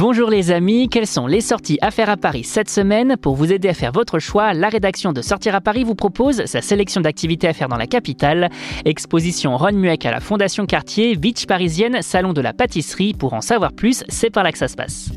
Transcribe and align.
Bonjour 0.00 0.30
les 0.30 0.52
amis, 0.52 0.88
quelles 0.88 1.08
sont 1.08 1.26
les 1.26 1.40
sorties 1.40 1.76
à 1.80 1.90
faire 1.90 2.08
à 2.08 2.16
Paris 2.16 2.44
cette 2.44 2.70
semaine 2.70 3.16
Pour 3.16 3.34
vous 3.34 3.52
aider 3.52 3.68
à 3.68 3.74
faire 3.74 3.90
votre 3.90 4.20
choix, 4.20 4.54
la 4.54 4.68
rédaction 4.68 5.12
de 5.12 5.20
Sortir 5.22 5.56
à 5.56 5.60
Paris 5.60 5.82
vous 5.82 5.96
propose 5.96 6.44
sa 6.44 6.62
sélection 6.62 7.00
d'activités 7.00 7.48
à 7.48 7.52
faire 7.52 7.66
dans 7.66 7.76
la 7.76 7.88
capitale. 7.88 8.48
Exposition 8.84 9.56
Ron 9.56 9.72
Mueck 9.72 10.06
à 10.06 10.12
la 10.12 10.20
Fondation 10.20 10.66
Cartier, 10.66 11.16
Beach 11.16 11.46
parisienne, 11.46 12.00
Salon 12.00 12.32
de 12.32 12.40
la 12.40 12.52
pâtisserie. 12.52 13.12
Pour 13.12 13.34
en 13.34 13.40
savoir 13.40 13.72
plus, 13.72 14.04
c'est 14.08 14.30
par 14.30 14.44
là 14.44 14.52
que 14.52 14.58
ça 14.58 14.68
se 14.68 14.76
passe. 14.76 15.10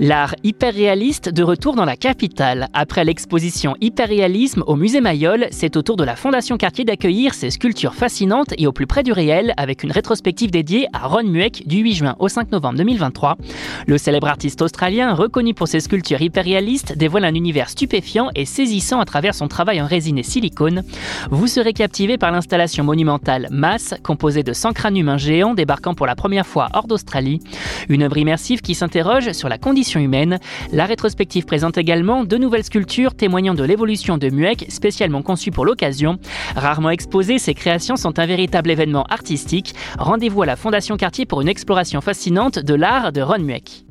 L'art 0.00 0.34
hyperréaliste 0.42 1.28
de 1.28 1.44
retour 1.44 1.76
dans 1.76 1.84
la 1.84 1.96
capitale. 1.96 2.66
Après 2.72 3.04
l'exposition 3.04 3.76
Hyperréalisme 3.80 4.64
au 4.66 4.74
musée 4.74 5.00
Mayol, 5.00 5.46
c'est 5.52 5.76
au 5.76 5.82
tour 5.82 5.96
de 5.96 6.02
la 6.02 6.16
Fondation 6.16 6.56
Cartier 6.56 6.84
d'accueillir 6.84 7.32
ces 7.32 7.50
sculptures 7.50 7.94
fascinantes 7.94 8.54
et 8.58 8.66
au 8.66 8.72
plus 8.72 8.88
près 8.88 9.04
du 9.04 9.12
réel 9.12 9.54
avec 9.56 9.84
une 9.84 9.92
rétrospective 9.92 10.50
dédiée 10.50 10.88
à 10.92 11.06
Ron 11.06 11.22
Mueck 11.22 11.68
du 11.68 11.76
8 11.76 11.94
juin 11.94 12.16
au 12.18 12.26
5 12.26 12.50
novembre 12.50 12.78
2023. 12.78 13.36
Le 13.86 13.96
célèbre 13.96 14.26
artiste 14.26 14.62
australien, 14.62 15.14
reconnu 15.14 15.54
pour 15.54 15.68
ses 15.68 15.78
sculptures 15.78 16.20
hyperréalistes, 16.20 16.98
dévoile 16.98 17.24
un 17.24 17.34
univers 17.34 17.70
stupéfiant 17.70 18.30
et 18.34 18.46
saisissant 18.46 18.98
à 18.98 19.04
travers 19.04 19.36
son 19.36 19.46
travail 19.46 19.80
en 19.80 19.86
résine 19.86 20.18
et 20.18 20.24
silicone. 20.24 20.82
Vous 21.30 21.46
serez 21.46 21.72
captivé 21.72 22.18
par 22.18 22.32
l'installation 22.32 22.82
monumentale 22.82 23.46
Mass, 23.52 23.94
composée 24.02 24.42
de 24.42 24.54
100 24.54 24.72
crânes 24.72 24.96
humains 24.96 25.18
géants 25.18 25.54
débarquant 25.54 25.94
pour 25.94 26.06
la 26.06 26.16
première 26.16 26.48
fois 26.48 26.68
hors 26.74 26.88
d'Australie. 26.88 27.38
Une 27.88 28.02
œuvre 28.02 28.18
immersive 28.18 28.60
qui 28.60 28.74
s'interroge 28.74 29.30
sur 29.30 29.48
la 29.48 29.56
condition 29.56 29.83
humaine. 30.00 30.38
La 30.72 30.86
rétrospective 30.86 31.44
présente 31.44 31.78
également 31.78 32.24
deux 32.24 32.38
nouvelles 32.38 32.64
sculptures 32.64 33.14
témoignant 33.14 33.54
de 33.54 33.64
l'évolution 33.64 34.18
de 34.18 34.30
Mueck, 34.30 34.66
spécialement 34.68 35.22
conçues 35.22 35.50
pour 35.50 35.64
l'occasion. 35.64 36.18
Rarement 36.56 36.90
exposées, 36.90 37.38
ces 37.38 37.54
créations 37.54 37.96
sont 37.96 38.18
un 38.18 38.26
véritable 38.26 38.70
événement 38.70 39.04
artistique. 39.04 39.74
Rendez-vous 39.98 40.42
à 40.42 40.46
la 40.46 40.56
Fondation 40.56 40.96
Cartier 40.96 41.26
pour 41.26 41.40
une 41.40 41.48
exploration 41.48 42.00
fascinante 42.00 42.58
de 42.58 42.74
l'art 42.74 43.12
de 43.12 43.20
Ron 43.20 43.40
Mueck. 43.40 43.83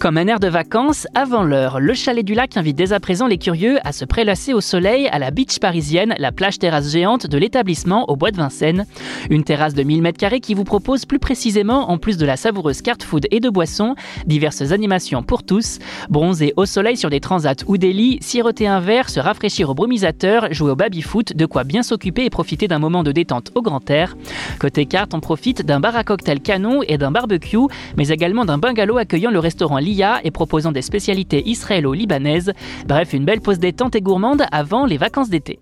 Comme 0.00 0.16
un 0.16 0.26
air 0.28 0.40
de 0.40 0.48
vacances, 0.48 1.06
avant 1.14 1.42
l'heure, 1.42 1.78
le 1.78 1.92
chalet 1.92 2.24
du 2.24 2.32
lac 2.32 2.56
invite 2.56 2.74
dès 2.74 2.94
à 2.94 3.00
présent 3.00 3.26
les 3.26 3.36
curieux 3.36 3.76
à 3.84 3.92
se 3.92 4.06
prélasser 4.06 4.54
au 4.54 4.62
soleil 4.62 5.08
à 5.08 5.18
la 5.18 5.30
beach 5.30 5.58
parisienne, 5.58 6.14
la 6.16 6.32
plage 6.32 6.58
terrasse 6.58 6.90
géante 6.90 7.26
de 7.26 7.36
l'établissement 7.36 8.08
au 8.08 8.16
bois 8.16 8.30
de 8.30 8.38
Vincennes. 8.38 8.86
Une 9.28 9.44
terrasse 9.44 9.74
de 9.74 9.82
1000 9.82 10.02
m2 10.02 10.40
qui 10.40 10.54
vous 10.54 10.64
propose 10.64 11.04
plus 11.04 11.18
précisément, 11.18 11.90
en 11.90 11.98
plus 11.98 12.16
de 12.16 12.24
la 12.24 12.38
savoureuse 12.38 12.80
carte 12.80 13.02
food 13.02 13.26
et 13.30 13.40
de 13.40 13.50
boissons, 13.50 13.94
diverses 14.24 14.72
animations 14.72 15.22
pour 15.22 15.42
tous. 15.42 15.80
Bronzer 16.08 16.54
au 16.56 16.64
soleil 16.64 16.96
sur 16.96 17.10
des 17.10 17.20
transats 17.20 17.62
ou 17.66 17.76
des 17.76 17.92
lits, 17.92 18.16
siroter 18.22 18.66
un 18.66 18.80
verre, 18.80 19.10
se 19.10 19.20
rafraîchir 19.20 19.68
au 19.68 19.74
brumisateur, 19.74 20.50
jouer 20.50 20.70
au 20.70 20.76
baby-foot, 20.76 21.36
de 21.36 21.44
quoi 21.44 21.64
bien 21.64 21.82
s'occuper 21.82 22.24
et 22.24 22.30
profiter 22.30 22.68
d'un 22.68 22.78
moment 22.78 23.02
de 23.02 23.12
détente 23.12 23.50
au 23.54 23.60
grand 23.60 23.90
air. 23.90 24.16
Côté 24.60 24.86
carte, 24.86 25.12
on 25.12 25.20
profite 25.20 25.60
d'un 25.60 25.78
bar 25.78 25.94
à 25.94 26.04
cocktail 26.04 26.40
canon 26.40 26.80
et 26.88 26.96
d'un 26.96 27.10
barbecue, 27.10 27.58
mais 27.98 28.08
également 28.08 28.46
d'un 28.46 28.56
bungalow 28.56 28.96
accueillant 28.96 29.30
le 29.30 29.40
restaurant 29.40 29.76
et 30.22 30.30
proposant 30.30 30.72
des 30.72 30.82
spécialités 30.82 31.48
israélo-libanaises. 31.48 32.52
Bref, 32.86 33.12
une 33.12 33.24
belle 33.24 33.40
pause 33.40 33.58
détente 33.58 33.94
et 33.96 34.00
gourmande 34.00 34.44
avant 34.52 34.86
les 34.86 34.98
vacances 34.98 35.30
d'été. 35.30 35.58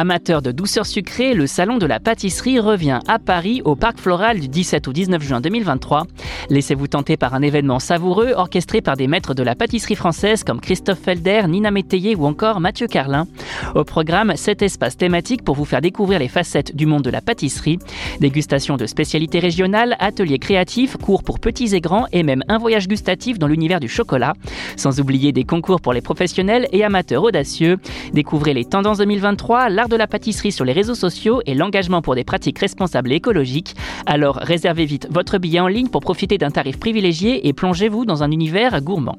Amateur 0.00 0.42
de 0.42 0.52
douceur 0.52 0.86
sucrée, 0.86 1.34
le 1.34 1.48
salon 1.48 1.76
de 1.76 1.84
la 1.84 1.98
pâtisserie 1.98 2.60
revient 2.60 3.00
à 3.08 3.18
Paris 3.18 3.62
au 3.64 3.74
Parc 3.74 3.98
Floral 3.98 4.38
du 4.38 4.46
17 4.46 4.86
au 4.86 4.92
19 4.92 5.20
juin 5.20 5.40
2023. 5.40 6.06
Laissez-vous 6.50 6.86
tenter 6.86 7.16
par 7.16 7.34
un 7.34 7.42
événement 7.42 7.80
savoureux 7.80 8.32
orchestré 8.36 8.80
par 8.80 8.96
des 8.96 9.08
maîtres 9.08 9.34
de 9.34 9.42
la 9.42 9.56
pâtisserie 9.56 9.96
française 9.96 10.44
comme 10.44 10.60
Christophe 10.60 11.00
Felder, 11.00 11.42
Nina 11.48 11.72
Métayer 11.72 12.14
ou 12.14 12.26
encore 12.26 12.60
Mathieu 12.60 12.86
Carlin. 12.86 13.26
Au 13.74 13.82
programme, 13.82 14.34
cet 14.36 14.62
espace 14.62 14.96
thématique 14.96 15.42
pour 15.42 15.56
vous 15.56 15.64
faire 15.64 15.80
découvrir 15.80 16.20
les 16.20 16.28
facettes 16.28 16.76
du 16.76 16.86
monde 16.86 17.02
de 17.02 17.10
la 17.10 17.20
pâtisserie. 17.20 17.80
Dégustation 18.20 18.76
de 18.76 18.86
spécialités 18.86 19.40
régionales, 19.40 19.96
ateliers 19.98 20.38
créatifs, 20.38 20.96
cours 20.96 21.24
pour 21.24 21.40
petits 21.40 21.74
et 21.74 21.80
grands 21.80 22.06
et 22.12 22.22
même 22.22 22.44
un 22.46 22.58
voyage 22.58 22.86
gustatif 22.86 23.36
dans 23.36 23.48
l'univers 23.48 23.80
du 23.80 23.88
chocolat. 23.88 24.34
Sans 24.76 25.00
oublier 25.00 25.32
des 25.32 25.42
concours 25.42 25.80
pour 25.80 25.92
les 25.92 26.02
professionnels 26.02 26.68
et 26.70 26.84
amateurs 26.84 27.24
audacieux. 27.24 27.78
Découvrez 28.12 28.54
les 28.54 28.64
tendances 28.64 28.98
2023, 28.98 29.68
de 29.88 29.96
la 29.96 30.06
pâtisserie 30.06 30.52
sur 30.52 30.64
les 30.64 30.72
réseaux 30.72 30.94
sociaux 30.94 31.40
et 31.46 31.54
l'engagement 31.54 32.02
pour 32.02 32.14
des 32.14 32.24
pratiques 32.24 32.58
responsables 32.58 33.12
et 33.12 33.16
écologiques. 33.16 33.74
Alors 34.06 34.36
réservez 34.36 34.84
vite 34.84 35.08
votre 35.10 35.38
billet 35.38 35.60
en 35.60 35.68
ligne 35.68 35.88
pour 35.88 36.00
profiter 36.00 36.38
d'un 36.38 36.50
tarif 36.50 36.78
privilégié 36.78 37.48
et 37.48 37.52
plongez-vous 37.52 38.04
dans 38.04 38.22
un 38.22 38.30
univers 38.30 38.80
gourmand. 38.80 39.16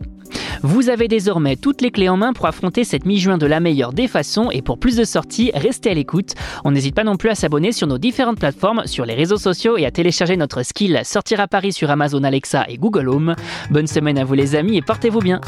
Vous 0.61 0.89
avez 0.89 1.07
désormais 1.07 1.55
toutes 1.55 1.81
les 1.81 1.91
clés 1.91 2.09
en 2.09 2.17
main 2.17 2.33
pour 2.33 2.45
affronter 2.45 2.83
cette 2.83 3.05
mi-juin 3.05 3.37
de 3.37 3.45
la 3.45 3.59
meilleure 3.59 3.93
des 3.93 4.07
façons 4.07 4.51
et 4.51 4.61
pour 4.61 4.77
plus 4.77 4.97
de 4.97 5.05
sorties, 5.05 5.51
restez 5.53 5.91
à 5.91 5.93
l'écoute. 5.93 6.33
On 6.65 6.71
n'hésite 6.71 6.95
pas 6.95 7.05
non 7.05 7.15
plus 7.15 7.29
à 7.29 7.35
s'abonner 7.35 7.71
sur 7.71 7.87
nos 7.87 7.97
différentes 7.97 8.39
plateformes, 8.39 8.83
sur 8.85 9.05
les 9.05 9.13
réseaux 9.13 9.37
sociaux 9.37 9.77
et 9.77 9.85
à 9.85 9.91
télécharger 9.91 10.35
notre 10.35 10.63
skill 10.63 10.99
Sortir 11.03 11.39
à 11.39 11.47
Paris 11.47 11.71
sur 11.71 11.89
Amazon 11.89 12.23
Alexa 12.23 12.65
et 12.67 12.77
Google 12.77 13.07
Home. 13.07 13.35
Bonne 13.69 13.87
semaine 13.87 14.17
à 14.17 14.25
vous 14.25 14.33
les 14.33 14.55
amis 14.55 14.77
et 14.77 14.81
portez-vous 14.81 15.19
bien. 15.19 15.39